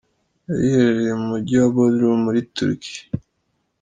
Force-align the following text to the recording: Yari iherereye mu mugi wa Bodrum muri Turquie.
Yari 0.47 0.61
iherereye 0.69 1.11
mu 1.19 1.25
mugi 1.31 1.53
wa 1.61 1.67
Bodrum 1.73 2.17
muri 2.25 2.39
Turquie. 2.55 3.01